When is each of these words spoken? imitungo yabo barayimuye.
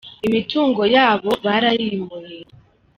imitungo 0.27 0.81
yabo 0.95 1.29
barayimuye. 1.45 2.37